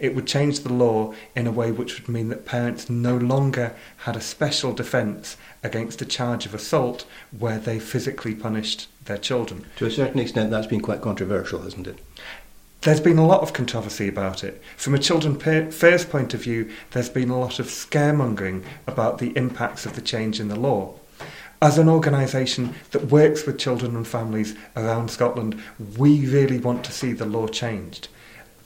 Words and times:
It 0.00 0.16
would 0.16 0.26
change 0.26 0.58
the 0.58 0.72
law 0.72 1.14
in 1.36 1.46
a 1.46 1.52
way 1.52 1.70
which 1.70 2.00
would 2.00 2.08
mean 2.08 2.28
that 2.30 2.44
parents 2.44 2.90
no 2.90 3.16
longer 3.16 3.76
had 3.98 4.16
a 4.16 4.20
special 4.20 4.72
defence 4.72 5.36
against 5.62 6.02
a 6.02 6.04
charge 6.04 6.46
of 6.46 6.52
assault 6.52 7.06
where 7.30 7.60
they 7.60 7.78
physically 7.78 8.34
punished 8.34 8.88
their 9.04 9.18
children. 9.18 9.66
To 9.76 9.86
a 9.86 9.92
certain 9.92 10.18
extent, 10.18 10.50
that's 10.50 10.66
been 10.66 10.80
quite 10.80 11.00
controversial, 11.00 11.62
hasn't 11.62 11.86
it? 11.86 12.00
There's 12.80 12.98
been 12.98 13.18
a 13.18 13.26
lot 13.26 13.42
of 13.42 13.52
controversy 13.52 14.08
about 14.08 14.42
it. 14.42 14.60
From 14.76 14.96
a 14.96 14.98
children 14.98 15.38
first 15.70 16.10
point 16.10 16.34
of 16.34 16.42
view, 16.42 16.72
there's 16.90 17.08
been 17.08 17.30
a 17.30 17.38
lot 17.38 17.60
of 17.60 17.66
scaremongering 17.66 18.64
about 18.88 19.18
the 19.18 19.30
impacts 19.36 19.86
of 19.86 19.94
the 19.94 20.02
change 20.02 20.40
in 20.40 20.48
the 20.48 20.58
law. 20.58 20.96
As 21.62 21.78
an 21.78 21.88
organisation 21.88 22.74
that 22.90 23.12
works 23.12 23.46
with 23.46 23.60
children 23.60 23.94
and 23.94 24.08
families 24.08 24.56
around 24.76 25.12
Scotland, 25.12 25.62
we 25.96 26.26
really 26.26 26.58
want 26.58 26.82
to 26.82 26.90
see 26.90 27.12
the 27.12 27.24
law 27.26 27.46
changed 27.46 28.08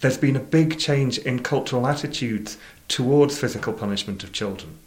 there's 0.01 0.19
been 0.19 0.37
a 0.37 0.41
big 0.41 0.79
change 0.79 1.19
in 1.19 1.41
cultural 1.41 1.87
attitudes 1.87 2.57
towards 2.89 3.39
physical 3.39 3.73
punishment 3.73 4.23
of 4.25 4.33
children. 4.33 4.79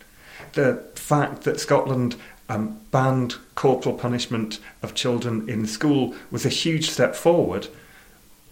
The 0.53 0.83
fact 0.95 1.43
that 1.43 1.59
Scotland 1.59 2.15
um, 2.49 2.79
banned 2.91 3.35
corporal 3.55 3.95
punishment 3.95 4.59
of 4.81 4.95
children 4.95 5.47
in 5.47 5.65
school 5.65 6.13
was 6.29 6.45
a 6.45 6.49
huge 6.49 6.89
step 6.89 7.15
forward 7.15 7.67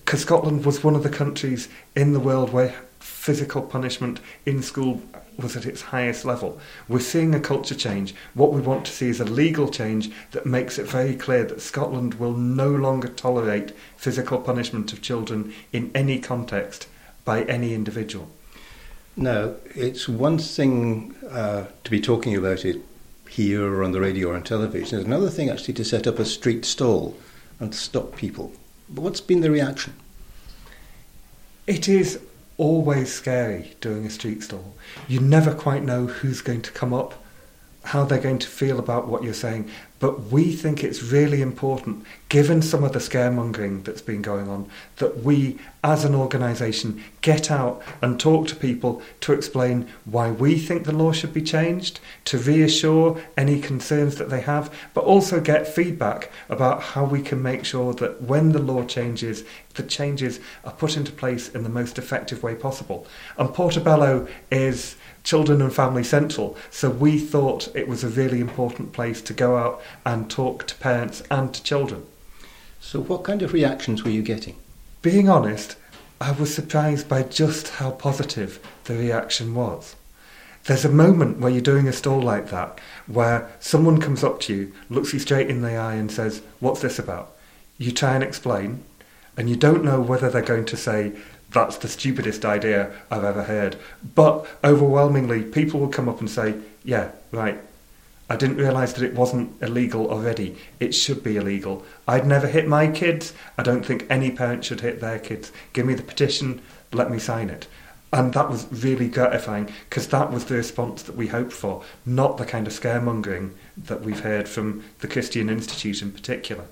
because 0.05 0.21
Scotland 0.21 0.65
was 0.65 0.83
one 0.83 0.95
of 0.95 1.03
the 1.03 1.09
countries 1.09 1.69
in 1.95 2.13
the 2.13 2.19
world 2.19 2.51
where 2.51 2.75
physical 2.99 3.61
punishment 3.61 4.19
in 4.45 4.61
school 4.61 5.01
was 5.37 5.55
at 5.55 5.65
its 5.65 5.81
highest 5.81 6.25
level. 6.25 6.59
We're 6.87 6.99
seeing 6.99 7.33
a 7.33 7.39
culture 7.39 7.75
change. 7.75 8.13
What 8.33 8.51
we 8.51 8.61
want 8.61 8.85
to 8.85 8.91
see 8.91 9.09
is 9.09 9.19
a 9.19 9.25
legal 9.25 9.69
change 9.69 10.11
that 10.31 10.45
makes 10.45 10.77
it 10.77 10.87
very 10.87 11.15
clear 11.15 11.45
that 11.45 11.61
Scotland 11.61 12.15
will 12.15 12.33
no 12.33 12.69
longer 12.69 13.07
tolerate 13.07 13.73
physical 13.97 14.39
punishment 14.39 14.91
of 14.93 15.01
children 15.01 15.53
in 15.71 15.91
any 15.95 16.19
context 16.19 16.87
by 17.23 17.43
any 17.43 17.73
individual. 17.73 18.29
Now, 19.15 19.55
it's 19.75 20.07
one 20.07 20.37
thing 20.37 21.15
uh, 21.29 21.65
to 21.83 21.91
be 21.91 21.99
talking 21.99 22.35
about 22.35 22.65
it 22.65 22.81
here 23.29 23.65
or 23.65 23.83
on 23.83 23.91
the 23.91 24.01
radio 24.01 24.29
or 24.29 24.35
on 24.35 24.43
television. 24.43 24.99
It's 24.99 25.07
another 25.07 25.29
thing 25.29 25.49
actually 25.49 25.75
to 25.75 25.85
set 25.85 26.07
up 26.07 26.19
a 26.19 26.25
street 26.25 26.65
stall 26.65 27.17
and 27.59 27.75
stop 27.75 28.15
people. 28.15 28.51
But 28.89 29.01
what's 29.01 29.21
been 29.21 29.41
the 29.41 29.51
reaction? 29.51 29.93
It 31.67 31.87
is 31.87 32.19
always 32.59 33.11
scary 33.11 33.75
doing 33.81 34.05
a 34.05 34.09
street 34.09 34.43
stall. 34.43 34.75
You 35.07 35.21
never 35.21 35.55
quite 35.55 35.83
know 35.83 36.05
who's 36.05 36.41
going 36.41 36.61
to 36.63 36.71
come 36.71 36.93
up, 36.93 37.23
how 37.85 38.03
they're 38.03 38.19
going 38.19 38.39
to 38.39 38.47
feel 38.47 38.77
about 38.77 39.07
what 39.07 39.23
you're 39.23 39.33
saying. 39.33 39.71
But 39.99 40.31
we 40.31 40.53
think 40.53 40.81
it's 40.81 41.03
really 41.03 41.41
important, 41.41 42.05
given 42.29 42.61
some 42.61 42.85
of 42.85 42.93
the 42.93 42.99
scaremongering 42.99 43.83
that's 43.83 44.01
been 44.01 44.21
going 44.21 44.47
on, 44.47 44.69
that 44.97 45.23
we, 45.23 45.59
as 45.83 46.05
an 46.05 46.15
organisation, 46.15 47.03
get 47.21 47.51
out 47.51 47.81
and 48.01 48.17
talk 48.17 48.47
to 48.47 48.55
people 48.55 49.01
to 49.21 49.33
explain 49.33 49.89
why 50.05 50.31
we 50.31 50.57
think 50.57 50.85
the 50.85 50.93
law 50.93 51.11
should 51.11 51.33
be 51.33 51.41
changed, 51.41 51.99
to 52.25 52.37
reassure 52.37 53.21
any 53.35 53.59
concerns 53.59 54.15
that 54.15 54.29
they 54.29 54.41
have, 54.41 54.73
but 54.93 55.03
also 55.03 55.41
get 55.41 55.67
feedback 55.67 56.31
about 56.47 56.81
how 56.81 57.03
we 57.03 57.21
can 57.21 57.41
make 57.41 57.65
sure 57.65 57.93
that 57.95 58.21
when 58.21 58.53
the 58.53 58.59
law 58.59 58.85
changes, 58.85 59.43
the 59.75 59.83
changes 59.83 60.39
are 60.63 60.71
put 60.71 60.95
into 60.95 61.11
place 61.11 61.49
in 61.49 61.63
the 61.63 61.69
most 61.69 61.97
effective 61.97 62.41
way 62.41 62.55
possible. 62.55 63.05
And 63.37 63.53
Portobello 63.53 64.27
is 64.49 64.95
Children 65.23 65.61
and 65.61 65.73
Family 65.73 66.03
Central. 66.03 66.57
So 66.69 66.89
we 66.89 67.19
thought 67.19 67.75
it 67.75 67.87
was 67.87 68.03
a 68.03 68.09
really 68.09 68.39
important 68.39 68.93
place 68.93 69.21
to 69.23 69.33
go 69.33 69.57
out 69.57 69.81
and 70.05 70.29
talk 70.29 70.67
to 70.67 70.75
parents 70.75 71.23
and 71.29 71.53
to 71.53 71.63
children. 71.63 72.05
So, 72.79 73.01
what 73.01 73.23
kind 73.23 73.41
of 73.41 73.53
reactions 73.53 74.03
were 74.03 74.09
you 74.09 74.21
getting? 74.21 74.55
Being 75.01 75.29
honest, 75.29 75.75
I 76.21 76.31
was 76.31 76.53
surprised 76.53 77.07
by 77.07 77.23
just 77.23 77.69
how 77.69 77.91
positive 77.91 78.59
the 78.85 78.95
reaction 78.95 79.55
was. 79.55 79.95
There's 80.65 80.85
a 80.85 80.89
moment 80.89 81.39
where 81.39 81.51
you're 81.51 81.61
doing 81.61 81.87
a 81.87 81.93
stall 81.93 82.21
like 82.21 82.49
that 82.49 82.79
where 83.07 83.49
someone 83.59 83.99
comes 83.99 84.23
up 84.23 84.39
to 84.41 84.53
you, 84.53 84.73
looks 84.89 85.13
you 85.13 85.19
straight 85.19 85.49
in 85.49 85.61
the 85.61 85.75
eye, 85.75 85.95
and 85.95 86.11
says, 86.11 86.41
What's 86.59 86.81
this 86.81 86.99
about? 86.99 87.31
You 87.77 87.91
try 87.91 88.15
and 88.15 88.23
explain, 88.23 88.83
and 89.37 89.49
you 89.49 89.55
don't 89.55 89.85
know 89.85 90.01
whether 90.01 90.29
they're 90.29 90.41
going 90.41 90.65
to 90.65 90.77
say, 90.77 91.13
that's 91.51 91.77
the 91.77 91.87
stupidest 91.87 92.45
idea 92.45 92.91
I've 93.09 93.23
ever 93.23 93.43
heard. 93.43 93.75
But 94.15 94.45
overwhelmingly, 94.63 95.43
people 95.43 95.79
will 95.79 95.87
come 95.87 96.09
up 96.09 96.19
and 96.19 96.29
say, 96.29 96.55
yeah, 96.83 97.11
right. 97.31 97.59
I 98.29 98.35
didn't 98.35 98.57
realise 98.57 98.93
that 98.93 99.03
it 99.03 99.15
wasn't 99.15 99.59
illegal 99.61 100.09
already. 100.09 100.55
It 100.79 100.93
should 100.93 101.23
be 101.23 101.37
illegal. 101.37 101.83
I'd 102.07 102.27
never 102.27 102.47
hit 102.47 102.67
my 102.67 102.87
kids. 102.87 103.33
I 103.57 103.63
don't 103.63 103.85
think 103.85 104.05
any 104.09 104.29
parent 104.29 104.63
should 104.63 104.81
hit 104.81 105.01
their 105.01 105.17
kids. 105.17 105.51
Give 105.73 105.85
me 105.85 105.95
the 105.95 106.03
petition, 106.03 106.61
let 106.93 107.09
me 107.09 107.17
sign 107.17 107.49
it. 107.49 107.67
And 108.11 108.33
that 108.33 108.49
was 108.49 108.67
really 108.71 109.07
gratifying 109.07 109.69
because 109.89 110.07
that 110.07 110.31
was 110.31 110.45
the 110.45 110.55
response 110.55 111.03
that 111.03 111.15
we 111.15 111.27
hoped 111.27 111.53
for, 111.53 111.83
not 112.05 112.37
the 112.37 112.45
kind 112.45 112.67
of 112.67 112.73
scaremongering 112.73 113.51
that 113.77 114.01
we've 114.01 114.21
heard 114.21 114.47
from 114.47 114.83
the 114.99 115.07
Christian 115.07 115.49
Institute 115.49 116.01
in 116.01 116.11
particular. 116.11 116.65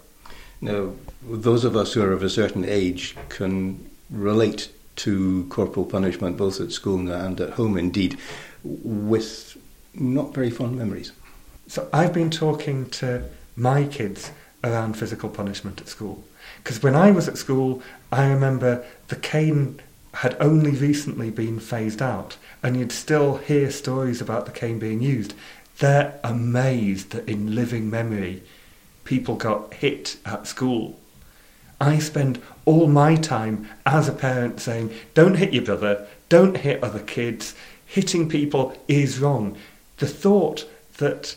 Now, 0.62 0.94
those 1.22 1.64
of 1.64 1.76
us 1.76 1.94
who 1.94 2.02
are 2.04 2.12
of 2.12 2.24
a 2.24 2.30
certain 2.30 2.66
age 2.66 3.16
can 3.30 3.88
relate 4.10 4.70
to 4.98 5.46
corporal 5.50 5.86
punishment 5.86 6.38
both 6.38 6.60
at 6.60 6.72
school 6.72 7.12
and 7.12 7.40
at 7.40 7.52
home, 7.52 7.78
indeed, 7.78 8.18
with 8.64 9.56
not 9.94 10.34
very 10.34 10.50
fond 10.50 10.78
memories. 10.78 11.12
So 11.68 11.90
I've 11.92 12.14
been 12.14 12.30
talking 12.30 12.90
to 12.92 13.24
my 13.56 13.84
kids 13.86 14.32
around 14.64 14.98
physical 14.98 15.30
punishment 15.30 15.82
at 15.82 15.88
school. 15.88 16.24
Because 16.64 16.82
when 16.82 16.96
I 16.96 17.12
was 17.12 17.28
at 17.28 17.38
school, 17.38 17.82
I 18.12 18.28
remember 18.28 18.86
the 19.10 19.16
cane 19.16 19.82
had 20.14 20.36
only 20.40 20.72
recently 20.72 21.30
been 21.30 21.60
phased 21.60 22.02
out, 22.02 22.38
and 22.64 22.76
you'd 22.78 22.92
still 22.92 23.38
hear 23.38 23.70
stories 23.70 24.22
about 24.22 24.46
the 24.46 24.52
cane 24.52 24.80
being 24.80 25.02
used. 25.02 25.34
They're 25.80 26.20
amazed 26.24 27.12
that 27.12 27.30
in 27.30 27.54
living 27.54 27.90
memory, 27.90 28.42
people 29.04 29.36
got 29.36 29.76
hit 29.76 30.18
at 30.26 30.48
school 30.48 30.98
I 31.80 32.00
spend 32.00 32.42
all 32.66 32.88
my 32.88 33.16
time 33.16 33.70
as 33.86 34.10
a 34.10 34.14
parent 34.14 34.60
saying, 34.60 34.92
don't 35.14 35.36
hit 35.36 35.54
your 35.54 35.64
brother, 35.64 36.08
don't 36.28 36.58
hit 36.58 36.84
other 36.84 37.00
kids, 37.00 37.54
hitting 37.86 38.28
people 38.28 38.76
is 38.88 39.20
wrong. 39.20 39.56
The 39.98 40.08
thought 40.08 40.68
that 40.98 41.36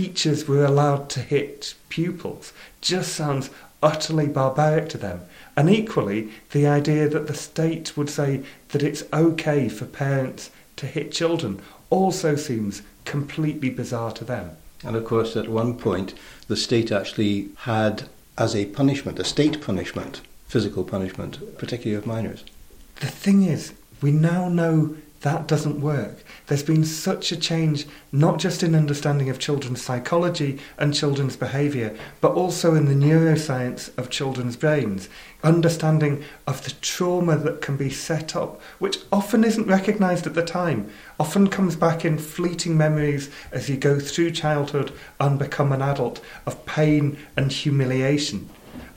teachers 0.00 0.48
were 0.48 0.64
allowed 0.64 1.10
to 1.10 1.20
hit 1.20 1.74
pupils 1.90 2.54
just 2.80 3.12
sounds 3.12 3.50
utterly 3.82 4.26
barbaric 4.26 4.88
to 4.88 4.96
them. 4.96 5.20
And 5.58 5.68
equally, 5.68 6.30
the 6.52 6.66
idea 6.66 7.06
that 7.10 7.26
the 7.26 7.34
state 7.34 7.98
would 7.98 8.08
say 8.08 8.42
that 8.70 8.82
it's 8.82 9.04
okay 9.12 9.68
for 9.68 9.84
parents 9.84 10.50
to 10.76 10.86
hit 10.86 11.12
children 11.12 11.60
also 11.90 12.34
seems 12.34 12.80
completely 13.04 13.68
bizarre 13.68 14.12
to 14.12 14.24
them. 14.24 14.52
And 14.82 14.96
of 14.96 15.04
course, 15.04 15.36
at 15.36 15.48
one 15.48 15.76
point, 15.76 16.14
the 16.48 16.56
state 16.56 16.90
actually 16.90 17.50
had 17.70 18.04
as 18.38 18.56
a 18.56 18.64
punishment, 18.80 19.18
a 19.18 19.24
state 19.24 19.60
punishment, 19.60 20.22
physical 20.46 20.82
punishment, 20.82 21.58
particularly 21.58 21.98
of 21.98 22.06
minors. 22.06 22.42
The 23.00 23.08
thing 23.24 23.42
is, 23.42 23.74
we 24.00 24.12
now 24.12 24.48
know 24.48 24.96
that 25.22 25.46
doesn't 25.46 25.82
work. 25.82 26.24
There's 26.46 26.62
been 26.62 26.84
such 26.84 27.30
a 27.30 27.36
change, 27.36 27.86
not 28.10 28.38
just 28.38 28.62
in 28.62 28.74
understanding 28.74 29.28
of 29.28 29.38
children's 29.38 29.82
psychology 29.82 30.58
and 30.78 30.94
children's 30.94 31.36
behaviour, 31.36 31.94
but 32.22 32.32
also 32.32 32.74
in 32.74 32.86
the 32.86 32.94
neuroscience 32.94 33.96
of 33.98 34.08
children's 34.08 34.56
brains, 34.56 35.10
understanding 35.42 36.24
of 36.46 36.64
the 36.64 36.70
trauma 36.80 37.36
that 37.36 37.60
can 37.60 37.76
be 37.76 37.90
set 37.90 38.34
up, 38.34 38.62
which 38.78 38.98
often 39.12 39.44
isn't 39.44 39.66
recognised 39.66 40.26
at 40.26 40.34
the 40.34 40.44
time, 40.44 40.90
often 41.18 41.48
comes 41.48 41.76
back 41.76 42.04
in 42.04 42.16
fleeting 42.16 42.78
memories 42.78 43.30
as 43.52 43.68
you 43.68 43.76
go 43.76 44.00
through 44.00 44.30
childhood 44.30 44.90
and 45.18 45.38
become 45.38 45.70
an 45.70 45.82
adult, 45.82 46.22
of 46.46 46.64
pain 46.64 47.18
and 47.36 47.52
humiliation. 47.52 48.48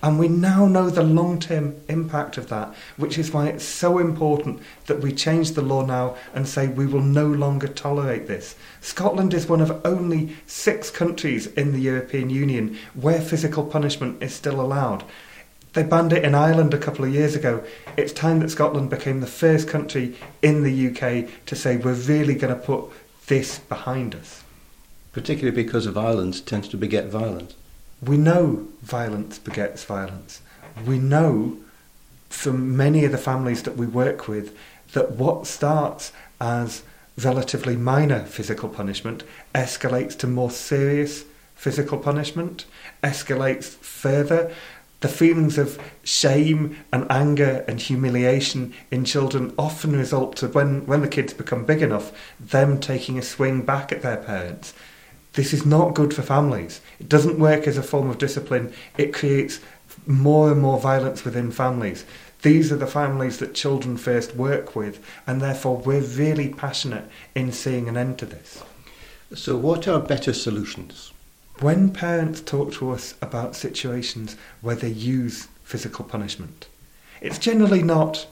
And 0.03 0.19
we 0.19 0.27
now 0.27 0.67
know 0.67 0.89
the 0.89 1.01
long 1.01 1.39
term 1.39 1.75
impact 1.87 2.37
of 2.37 2.49
that, 2.49 2.75
which 2.97 3.17
is 3.17 3.31
why 3.31 3.47
it's 3.47 3.63
so 3.63 3.99
important 3.99 4.59
that 4.87 4.99
we 4.99 5.13
change 5.13 5.51
the 5.51 5.61
law 5.61 5.85
now 5.85 6.17
and 6.33 6.45
say 6.45 6.67
we 6.67 6.85
will 6.85 7.01
no 7.01 7.25
longer 7.25 7.69
tolerate 7.69 8.27
this. 8.27 8.55
Scotland 8.81 9.33
is 9.33 9.47
one 9.47 9.61
of 9.61 9.81
only 9.85 10.35
six 10.45 10.91
countries 10.91 11.47
in 11.47 11.71
the 11.71 11.79
European 11.79 12.29
Union 12.29 12.77
where 12.93 13.21
physical 13.21 13.65
punishment 13.65 14.21
is 14.21 14.35
still 14.35 14.59
allowed. 14.59 15.05
They 15.71 15.83
banned 15.83 16.11
it 16.11 16.25
in 16.25 16.35
Ireland 16.35 16.73
a 16.73 16.77
couple 16.77 17.05
of 17.05 17.13
years 17.13 17.33
ago. 17.33 17.63
It's 17.95 18.11
time 18.11 18.41
that 18.41 18.51
Scotland 18.51 18.89
became 18.89 19.21
the 19.21 19.25
first 19.25 19.69
country 19.69 20.17
in 20.41 20.63
the 20.63 20.87
UK 20.89 21.45
to 21.45 21.55
say 21.55 21.77
we're 21.77 21.93
really 21.93 22.35
going 22.35 22.53
to 22.53 22.61
put 22.61 22.91
this 23.27 23.59
behind 23.59 24.15
us. 24.15 24.43
Particularly 25.13 25.55
because 25.55 25.85
violence 25.85 26.41
tends 26.41 26.67
to 26.67 26.77
beget 26.77 27.05
violence. 27.05 27.55
We 28.03 28.17
know 28.17 28.67
violence 28.81 29.39
begets 29.39 29.83
violence. 29.83 30.41
We 30.85 30.99
know 30.99 31.57
from 32.29 32.75
many 32.75 33.05
of 33.05 33.11
the 33.11 33.17
families 33.17 33.63
that 33.63 33.77
we 33.77 33.85
work 33.85 34.27
with 34.27 34.55
that 34.93 35.11
what 35.11 35.47
starts 35.47 36.11
as 36.41 36.83
relatively 37.17 37.77
minor 37.77 38.25
physical 38.25 38.67
punishment 38.69 39.23
escalates 39.53 40.17
to 40.17 40.27
more 40.27 40.49
serious 40.49 41.25
physical 41.55 41.97
punishment, 41.97 42.65
escalates 43.03 43.75
further. 43.75 44.51
The 44.99 45.07
feelings 45.07 45.57
of 45.57 45.79
shame 46.03 46.77
and 46.91 47.09
anger 47.09 47.63
and 47.67 47.79
humiliation 47.79 48.73
in 48.91 49.05
children 49.05 49.53
often 49.57 49.95
result 49.95 50.35
to 50.37 50.47
when, 50.49 50.85
when 50.85 51.01
the 51.01 51.07
kids 51.07 51.33
become 51.33 51.65
big 51.65 51.81
enough, 51.81 52.11
them 52.39 52.79
taking 52.79 53.17
a 53.17 53.21
swing 53.21 53.61
back 53.61 53.91
at 53.93 54.01
their 54.01 54.17
parents. 54.17 54.73
This 55.33 55.53
is 55.53 55.65
not 55.65 55.95
good 55.95 56.13
for 56.13 56.21
families. 56.21 56.81
It 56.99 57.09
doesn't 57.09 57.39
work 57.39 57.67
as 57.67 57.77
a 57.77 57.83
form 57.83 58.09
of 58.09 58.17
discipline. 58.17 58.73
It 58.97 59.13
creates 59.13 59.59
more 60.05 60.51
and 60.51 60.61
more 60.61 60.79
violence 60.79 61.25
within 61.25 61.51
families. 61.51 62.05
These 62.43 62.71
are 62.71 62.77
the 62.77 62.87
families 62.87 63.37
that 63.39 63.55
Children 63.55 63.97
First 63.97 64.35
work 64.35 64.75
with, 64.75 65.03
and 65.25 65.41
therefore 65.41 65.77
we're 65.77 66.01
really 66.01 66.49
passionate 66.49 67.05
in 67.35 67.51
seeing 67.51 67.87
an 67.87 67.97
end 67.97 68.19
to 68.19 68.25
this. 68.25 68.63
So, 69.33 69.55
what 69.55 69.87
are 69.87 69.99
better 69.99 70.33
solutions? 70.33 71.11
When 71.59 71.91
parents 71.91 72.41
talk 72.41 72.73
to 72.73 72.91
us 72.91 73.15
about 73.21 73.55
situations 73.55 74.35
where 74.61 74.75
they 74.75 74.89
use 74.89 75.47
physical 75.63 76.03
punishment, 76.03 76.67
it's 77.21 77.39
generally 77.39 77.81
not 77.81 78.27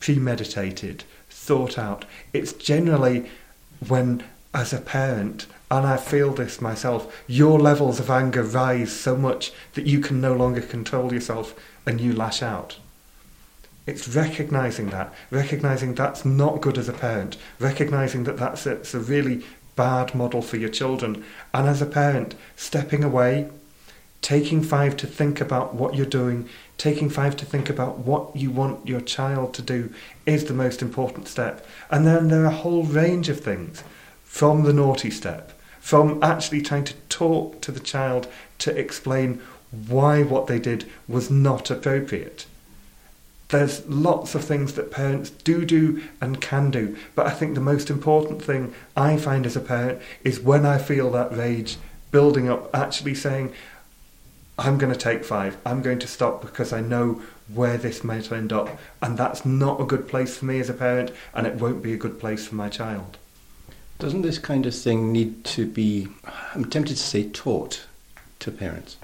premeditated, 0.00 1.04
thought 1.30 1.78
out. 1.78 2.04
It's 2.34 2.52
generally 2.52 3.30
when, 3.88 4.22
as 4.54 4.72
a 4.72 4.80
parent, 4.80 5.46
and 5.70 5.84
I 5.84 5.96
feel 5.96 6.32
this 6.32 6.60
myself, 6.60 7.24
your 7.26 7.58
levels 7.58 7.98
of 7.98 8.08
anger 8.08 8.44
rise 8.44 8.92
so 8.92 9.16
much 9.16 9.52
that 9.74 9.86
you 9.86 9.98
can 9.98 10.20
no 10.20 10.32
longer 10.32 10.60
control 10.60 11.12
yourself 11.12 11.54
and 11.84 12.00
you 12.00 12.12
lash 12.12 12.42
out. 12.42 12.78
It's 13.86 14.08
recognizing 14.08 14.90
that, 14.90 15.12
recognizing 15.30 15.94
that's 15.94 16.24
not 16.24 16.60
good 16.60 16.78
as 16.78 16.88
a 16.88 16.92
parent, 16.92 17.36
recognizing 17.58 18.24
that 18.24 18.38
that's 18.38 18.64
a, 18.64 18.72
it's 18.76 18.94
a 18.94 19.00
really 19.00 19.44
bad 19.76 20.14
model 20.14 20.40
for 20.40 20.56
your 20.56 20.70
children, 20.70 21.24
and 21.52 21.68
as 21.68 21.82
a 21.82 21.86
parent, 21.86 22.36
stepping 22.54 23.02
away, 23.02 23.50
taking 24.22 24.62
five 24.62 24.96
to 24.96 25.06
think 25.06 25.40
about 25.40 25.74
what 25.74 25.96
you're 25.96 26.06
doing, 26.06 26.48
taking 26.78 27.10
five 27.10 27.36
to 27.36 27.44
think 27.44 27.68
about 27.68 27.98
what 27.98 28.34
you 28.34 28.50
want 28.50 28.86
your 28.86 29.00
child 29.00 29.52
to 29.52 29.62
do 29.62 29.92
is 30.24 30.44
the 30.44 30.54
most 30.54 30.80
important 30.80 31.28
step. 31.28 31.66
And 31.90 32.06
then 32.06 32.28
there 32.28 32.44
are 32.44 32.46
a 32.46 32.50
whole 32.50 32.84
range 32.84 33.28
of 33.28 33.40
things 33.40 33.82
from 34.34 34.64
the 34.64 34.72
naughty 34.72 35.10
step, 35.10 35.52
from 35.78 36.20
actually 36.20 36.60
trying 36.60 36.82
to 36.82 36.94
talk 37.08 37.60
to 37.60 37.70
the 37.70 37.78
child 37.78 38.26
to 38.58 38.76
explain 38.76 39.40
why 39.86 40.24
what 40.24 40.48
they 40.48 40.58
did 40.58 40.90
was 41.06 41.30
not 41.30 41.70
appropriate 41.70 42.44
there's 43.50 43.86
lots 43.86 44.34
of 44.34 44.42
things 44.42 44.72
that 44.72 44.90
parents 44.90 45.30
do 45.30 45.64
do 45.64 46.02
and 46.20 46.40
can 46.40 46.72
do. 46.72 46.96
But 47.14 47.26
I 47.28 47.30
think 47.30 47.54
the 47.54 47.60
most 47.60 47.88
important 47.88 48.42
thing 48.42 48.74
I 48.96 49.16
find 49.16 49.46
as 49.46 49.54
a 49.54 49.60
parent 49.60 50.00
is 50.24 50.40
when 50.40 50.66
I 50.66 50.78
feel 50.78 51.08
that 51.12 51.36
rage 51.36 51.76
building 52.10 52.48
up, 52.48 52.74
actually 52.74 53.14
saying, 53.14 53.52
I'm 54.58 54.76
going 54.76 54.92
to 54.92 54.98
take 54.98 55.24
five. 55.24 55.56
I'm 55.64 55.82
going 55.82 56.00
to 56.00 56.08
stop 56.08 56.42
because 56.42 56.72
I 56.72 56.80
know 56.80 57.22
where 57.52 57.76
this 57.76 58.02
might 58.02 58.32
end 58.32 58.52
up. 58.52 58.70
And 59.00 59.16
that's 59.16 59.44
not 59.44 59.80
a 59.80 59.84
good 59.84 60.08
place 60.08 60.36
for 60.36 60.46
me 60.46 60.58
as 60.58 60.68
a 60.68 60.74
parent, 60.74 61.12
and 61.32 61.46
it 61.46 61.54
won't 61.54 61.80
be 61.80 61.92
a 61.92 61.98
good 61.98 62.18
place 62.18 62.48
for 62.48 62.56
my 62.56 62.68
child. 62.68 63.18
Doesn't 63.98 64.22
this 64.22 64.38
kind 64.38 64.66
of 64.66 64.74
thing 64.74 65.12
need 65.12 65.44
to 65.44 65.66
be, 65.66 66.08
I'm 66.54 66.64
tempted 66.64 66.96
to 66.96 67.02
say, 67.02 67.28
taught 67.28 67.86
to 68.40 68.50
parents? 68.50 68.96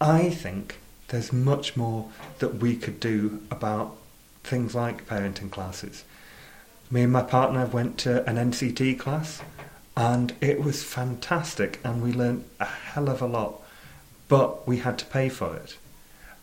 I 0.00 0.30
think 0.30 0.78
there's 1.08 1.32
much 1.32 1.76
more 1.76 2.10
that 2.38 2.56
we 2.56 2.74
could 2.76 2.98
do 2.98 3.42
about 3.50 3.96
things 4.44 4.74
like 4.74 5.06
parenting 5.06 5.50
classes. 5.50 6.04
Me 6.90 7.02
and 7.02 7.12
my 7.12 7.22
partner 7.22 7.66
went 7.66 7.98
to 7.98 8.26
an 8.28 8.36
NCT 8.36 8.98
class 8.98 9.42
and 9.96 10.34
it 10.40 10.62
was 10.62 10.82
fantastic 10.82 11.78
and 11.84 12.02
we 12.02 12.12
learned 12.12 12.44
a 12.58 12.64
hell 12.64 13.10
of 13.10 13.20
a 13.20 13.26
lot, 13.26 13.60
but 14.28 14.66
we 14.66 14.78
had 14.78 14.98
to 14.98 15.04
pay 15.04 15.28
for 15.28 15.54
it. 15.56 15.76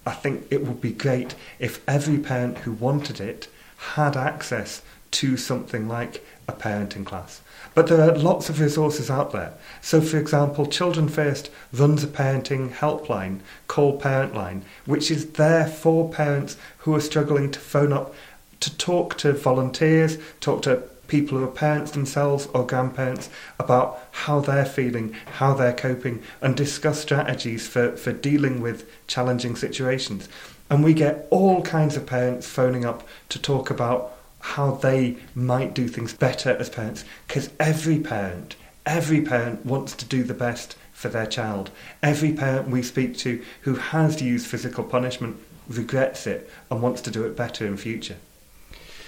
I 0.06 0.12
think 0.12 0.46
it 0.52 0.64
would 0.66 0.80
be 0.80 0.92
great 0.92 1.34
if 1.58 1.82
every 1.90 2.20
parent 2.20 2.60
who 2.60 2.74
wanted 2.74 3.20
it 3.20 3.48
had 3.96 4.16
access 4.16 4.84
to 5.12 5.38
something 5.38 5.88
like 5.88 6.26
a 6.48 6.54
parenting 6.54 7.06
class. 7.06 7.42
But 7.74 7.88
there 7.88 8.02
are 8.02 8.18
lots 8.18 8.50
of 8.50 8.60
resources 8.60 9.10
out 9.10 9.32
there. 9.32 9.54
So, 9.82 10.00
for 10.00 10.18
example, 10.18 10.66
Children 10.66 11.10
First 11.10 11.50
runs 11.74 12.04
a 12.04 12.08
parenting 12.08 12.72
helpline 12.72 13.40
called 13.68 14.02
Parentline, 14.02 14.62
which 14.86 15.12
is 15.12 15.32
there 15.32 15.68
for 15.68 16.10
parents 16.10 16.58
who 16.80 16.96
are 16.96 17.02
struggling 17.02 17.52
to 17.52 17.60
phone 17.60 17.92
up 17.92 18.14
to 18.62 18.76
talk 18.78 19.18
to 19.18 19.34
volunteers, 19.34 20.18
talk 20.40 20.62
to 20.64 20.84
people 21.08 21.38
who 21.38 21.44
are 21.44 21.52
parents 21.52 21.92
themselves 21.92 22.48
or 22.48 22.66
grandparents 22.66 23.30
about 23.60 24.00
how 24.12 24.40
they're 24.40 24.66
feeling, 24.66 25.14
how 25.38 25.54
they're 25.54 25.74
coping, 25.74 26.24
and 26.42 26.56
discuss 26.56 27.02
strategies 27.02 27.68
for, 27.68 27.96
for 27.96 28.12
dealing 28.12 28.62
with 28.62 28.90
challenging 29.08 29.56
situations. 29.56 30.28
And 30.70 30.84
we 30.84 30.94
get 30.94 31.28
all 31.30 31.62
kinds 31.62 31.96
of 31.96 32.08
parents 32.08 32.48
phoning 32.48 32.86
up 32.86 33.08
to 33.30 33.40
talk 33.40 33.70
about 33.70 34.15
how 34.46 34.72
they 34.72 35.18
might 35.34 35.74
do 35.74 35.88
things 35.88 36.14
better 36.14 36.52
as 36.58 36.70
parents 36.70 37.04
because 37.28 37.50
every 37.60 38.00
parent 38.00 38.56
every 38.86 39.20
parent 39.22 39.66
wants 39.66 39.96
to 39.96 40.06
do 40.06 40.24
the 40.24 40.34
best 40.34 40.76
for 40.94 41.10
their 41.10 41.26
child. 41.26 41.72
Every 42.04 42.32
parent 42.32 42.70
we 42.70 42.84
speak 42.84 43.18
to 43.18 43.44
who 43.62 43.76
has 43.76 44.22
used 44.22 44.46
physical 44.46 44.84
punishment 44.84 45.38
regrets 45.68 46.28
it 46.28 46.50
and 46.70 46.82
wants 46.82 47.02
to 47.02 47.12
do 47.12 47.26
it 47.26 47.36
better 47.36 47.66
in 47.66 47.78
future. 47.78 48.18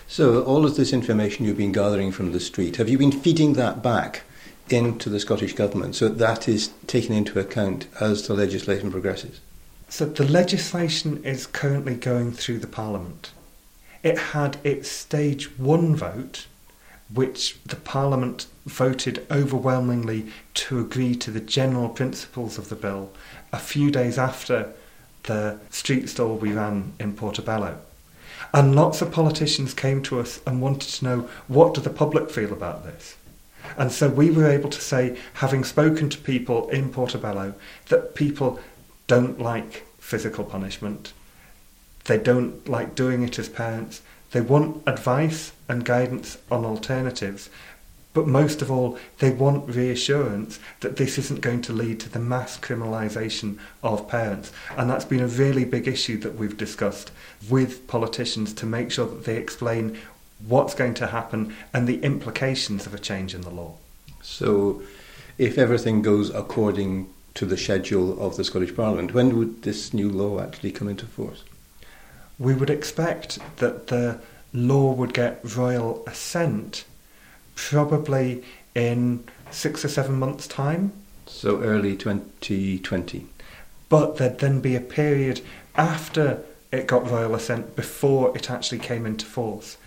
So 0.07 0.44
all 0.44 0.66
of 0.66 0.75
this 0.75 0.92
information 0.92 1.45
you've 1.45 1.57
been 1.57 1.72
gathering 1.72 2.12
from 2.12 2.31
the 2.31 2.39
street 2.39 2.78
have 2.78 2.89
you 2.89 2.98
been 2.98 3.12
feeding 3.12 3.54
that 3.54 3.84
back 3.84 4.24
into 4.69 5.10
the 5.10 5.19
Scottish 5.19 5.54
Government 5.54 5.95
so 5.95 6.10
that 6.10 6.50
is 6.50 6.72
taken 6.88 7.13
into 7.13 7.39
account 7.39 7.88
as 8.01 8.28
the 8.28 8.34
legislation 8.34 8.92
progresses? 8.92 9.39
So 9.89 10.06
the 10.06 10.28
legislation 10.28 11.24
is 11.24 11.45
currently 11.45 11.95
going 11.95 12.31
through 12.31 12.60
the 12.60 12.68
Parliament 12.68 13.31
it 14.07 14.18
had 14.18 14.57
its 14.63 14.89
stage 14.89 15.57
one 15.57 15.94
vote, 15.94 16.48
which 17.13 17.62
the 17.65 17.75
Parliament 17.75 18.48
voted 18.65 19.25
overwhelmingly 19.30 20.31
to 20.54 20.80
agree 20.80 21.13
to 21.15 21.30
the 21.30 21.42
general 21.42 21.89
principles 21.89 22.57
of 22.57 22.69
the 22.69 22.75
bill 22.75 23.12
a 23.51 23.59
few 23.59 23.92
days 23.92 24.18
after 24.18 24.74
the 25.24 25.59
street 25.69 26.07
stall 26.07 26.38
we 26.38 26.54
ran 26.54 26.94
in 27.00 27.13
Portobello. 27.13 27.77
And 28.54 28.75
lots 28.75 29.01
of 29.01 29.12
politicians 29.12 29.74
came 29.74 30.01
to 30.04 30.21
us 30.21 30.39
and 30.48 30.62
wanted 30.62 30.89
to 30.89 31.06
know 31.06 31.30
what 31.50 31.74
do 31.74 31.81
the 31.81 31.89
public 31.89 32.30
feel 32.30 32.53
about 32.53 32.86
this. 32.86 33.18
And 33.77 33.92
so 33.92 34.07
we 34.07 34.31
were 34.31 34.48
able 34.48 34.69
to 34.69 34.81
say, 34.81 35.18
having 35.33 35.65
spoken 35.65 36.10
to 36.10 36.18
people 36.18 36.69
in 36.69 36.89
Portobello, 36.94 37.56
that 37.89 38.15
people 38.15 38.60
don't 39.07 39.42
like 39.42 39.86
physical 40.00 40.45
punishment. 40.45 41.12
They 42.07 42.18
don't 42.18 42.68
like 42.68 42.95
doing 42.95 43.21
it 43.24 43.38
as 43.38 43.50
parents. 43.50 44.01
They 44.31 44.42
want 44.42 44.81
advice 44.88 45.51
and 45.69 45.86
guidance 45.86 46.38
on 46.50 46.65
alternatives. 46.65 47.50
But 48.13 48.27
most 48.27 48.63
of 48.63 48.72
all, 48.72 48.98
they 49.20 49.29
want 49.29 49.70
reassurance 49.70 50.60
that 50.79 50.96
this 50.96 51.20
isn't 51.20 51.41
going 51.41 51.62
to 51.63 51.74
lead 51.74 52.00
to 52.00 52.10
the 52.10 52.20
mass 52.20 52.58
criminalisation 52.58 53.60
of 53.84 54.08
parents. 54.08 54.51
And 54.75 54.89
that's 54.89 55.05
been 55.05 55.20
a 55.20 55.27
really 55.27 55.65
big 55.65 55.88
issue 55.88 56.17
that 56.20 56.36
we've 56.36 56.58
discussed 56.58 57.12
with 57.48 57.86
politicians 57.88 58.53
to 58.53 58.65
make 58.65 58.89
sure 58.89 59.05
that 59.05 59.25
they 59.25 59.38
explain 59.38 60.00
what's 60.48 60.74
going 60.74 60.96
to 60.96 61.08
happen 61.08 61.55
and 61.74 61.88
the 61.88 62.01
implications 62.03 62.88
of 62.88 62.93
a 62.93 63.00
change 63.00 63.36
in 63.36 63.41
the 63.41 63.50
law. 63.50 63.75
So, 64.24 64.82
if 65.38 65.58
everything 65.58 66.01
goes 66.01 66.34
according 66.34 67.13
to 67.36 67.46
the 67.46 67.58
schedule 67.58 68.20
of 68.20 68.36
the 68.36 68.43
Scottish 68.43 68.75
Parliament, 68.75 69.13
when 69.13 69.38
would 69.38 69.62
this 69.62 69.93
new 69.93 70.10
law 70.10 70.41
actually 70.41 70.72
come 70.72 70.88
into 70.88 71.05
force? 71.05 71.43
We 72.39 72.53
would 72.53 72.70
expect 72.70 73.39
that 73.58 73.88
the 73.88 74.20
law 74.53 74.94
would 74.94 75.13
get 75.13 75.39
royal 75.56 76.03
assent 76.08 76.86
probably 77.56 78.44
in 78.75 79.24
six 79.51 79.84
or 79.84 79.88
seven 79.88 80.17
months' 80.20 80.48
time. 80.48 80.94
So 81.25 81.62
early 81.62 81.96
2020. 81.96 83.27
But 83.89 84.17
there'd 84.17 84.39
then 84.39 84.62
be 84.62 84.75
a 84.75 84.82
period 84.82 85.41
after 85.75 86.44
it 86.72 86.88
got 86.88 87.10
royal 87.10 87.36
assent 87.36 87.75
before 87.75 88.36
it 88.36 88.50
actually 88.51 88.79
came 88.79 89.06
into 89.06 89.25
force. 89.25 89.77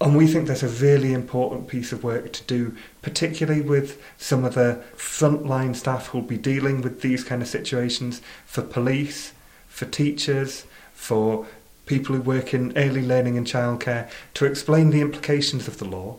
And 0.00 0.16
we 0.16 0.26
think 0.26 0.46
there's 0.46 0.62
a 0.62 0.68
really 0.68 1.12
important 1.12 1.68
piece 1.68 1.92
of 1.92 2.02
work 2.02 2.32
to 2.32 2.42
do, 2.44 2.74
particularly 3.02 3.60
with 3.60 4.02
some 4.16 4.44
of 4.44 4.54
the 4.54 4.82
frontline 4.96 5.76
staff 5.76 6.06
who'll 6.06 6.22
be 6.22 6.38
dealing 6.38 6.80
with 6.80 7.02
these 7.02 7.22
kind 7.22 7.42
of 7.42 7.48
situations 7.48 8.22
for 8.46 8.62
police, 8.62 9.34
for 9.68 9.84
teachers, 9.84 10.64
for 11.00 11.46
people 11.86 12.14
who 12.14 12.20
work 12.20 12.52
in 12.52 12.76
early 12.76 13.00
learning 13.00 13.38
and 13.38 13.46
childcare 13.46 14.08
to 14.34 14.44
explain 14.44 14.90
the 14.90 15.00
implications 15.00 15.66
of 15.66 15.78
the 15.78 15.84
law 15.84 16.18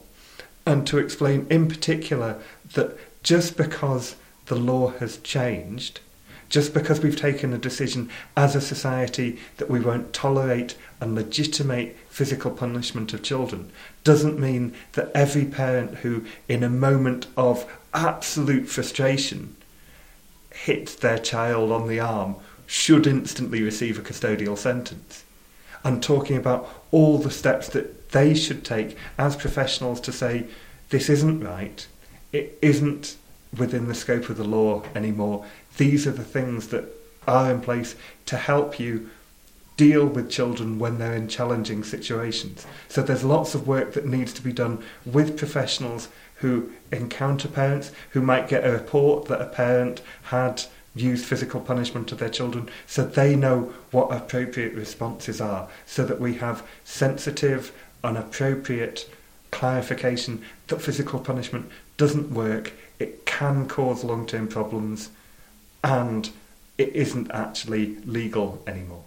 and 0.66 0.88
to 0.88 0.98
explain 0.98 1.46
in 1.52 1.68
particular 1.68 2.42
that 2.74 2.98
just 3.22 3.56
because 3.56 4.16
the 4.48 4.56
law 4.56 4.90
has 4.98 5.18
changed, 5.18 6.00
just 6.50 6.74
because 6.74 7.00
we've 7.00 7.16
taken 7.16 7.54
a 7.54 7.60
decision 7.60 8.10
as 8.36 8.56
a 8.56 8.60
society 8.60 9.40
that 9.58 9.70
we 9.70 9.80
won't 9.80 10.14
tolerate 10.14 10.76
and 11.00 11.14
legitimate 11.14 11.96
physical 12.10 12.50
punishment 12.50 13.14
of 13.14 13.22
children, 13.22 13.72
doesn't 14.04 14.40
mean 14.40 14.74
that 14.94 15.12
every 15.14 15.46
parent 15.46 16.00
who, 16.00 16.26
in 16.50 16.64
a 16.64 16.70
moment 16.70 17.28
of 17.38 17.72
absolute 17.94 18.68
frustration, 18.68 19.56
hits 20.50 20.96
their 20.96 21.20
child 21.20 21.72
on 21.72 21.88
the 21.88 22.00
arm 22.00 22.36
should 22.72 23.06
instantly 23.06 23.62
receive 23.62 24.00
a 24.00 24.02
custodial 24.02 24.58
sentence. 24.58 25.26
And 25.84 26.02
talking 26.02 26.38
about 26.38 26.70
all 26.92 27.18
the 27.18 27.30
steps 27.30 27.68
that 27.70 28.12
they 28.12 28.34
should 28.34 28.64
take 28.64 28.96
as 29.18 29.36
professionals 29.36 30.00
to 30.00 30.14
say, 30.14 30.46
this 30.88 31.10
isn't 31.10 31.42
right, 31.42 31.86
it 32.32 32.58
isn't 32.62 33.18
within 33.58 33.90
the 33.90 33.94
scope 33.94 34.30
of 34.30 34.38
the 34.38 34.46
law 34.46 34.84
anymore. 34.96 35.46
These 35.76 36.08
are 36.08 36.12
the 36.12 36.24
things 36.24 36.70
that 36.70 36.86
are 37.28 37.52
in 37.52 37.60
place 37.60 37.98
to 38.28 38.38
help 38.38 38.80
you 38.80 39.10
deal 39.76 40.06
with 40.06 40.32
children 40.32 40.80
when 40.80 40.98
they're 40.98 41.14
in 41.14 41.28
challenging 41.28 41.84
situations. 41.84 42.66
So 42.88 43.02
there's 43.02 43.26
lots 43.26 43.54
of 43.54 43.68
work 43.68 43.92
that 43.96 44.06
needs 44.06 44.32
to 44.34 44.42
be 44.42 44.54
done 44.54 44.82
with 45.06 45.38
professionals 45.38 46.08
who 46.36 46.72
encounter 46.90 47.50
parents, 47.50 47.92
who 48.12 48.22
might 48.22 48.48
get 48.48 48.66
a 48.66 48.72
report 48.72 49.26
that 49.26 49.42
a 49.42 49.48
parent 49.48 50.02
had 50.24 50.64
used 50.96 51.26
physical 51.26 51.62
punishment 51.62 52.12
of 52.12 52.20
their 52.20 52.30
children, 52.30 52.70
so 52.86 53.06
they 53.06 53.36
know 53.36 53.74
what 53.92 54.12
appropriate 54.12 54.74
responses 54.74 55.40
are, 55.40 55.70
so 55.86 56.06
that 56.06 56.20
we 56.20 56.36
have 56.36 56.68
sensitive 56.84 57.72
and 58.04 58.18
appropriate 58.18 59.10
clarification 59.52 60.42
that 60.68 60.82
physical 60.82 61.20
punishment 61.20 61.70
doesn't 61.98 62.32
work, 62.32 62.74
it 63.00 63.26
can 63.26 63.68
cause 63.68 64.04
long 64.04 64.26
term 64.26 64.48
problems, 64.48 65.10
and 65.84 66.30
it 66.78 66.90
isn't 66.96 67.30
actually 67.32 67.98
legal 68.06 68.62
anymore. 68.66 69.04